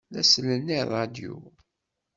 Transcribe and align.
La 0.13 0.21
sellen 0.31 0.71
i 0.77 0.79
ṛṛadyu. 0.85 1.35